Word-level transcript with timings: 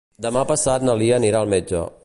Demà 0.25 0.43
passat 0.51 0.87
na 0.89 0.95
Lia 1.03 1.21
anirà 1.21 1.43
al 1.45 1.55
metge. 1.55 1.87